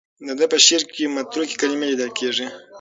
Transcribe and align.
د 0.25 0.29
ده 0.39 0.45
په 0.51 0.57
شعر 0.65 0.83
کې 0.93 1.03
متروکې 1.15 1.59
کلمې 1.61 1.85
لیدل 1.91 2.11
کېږي. 2.19 2.47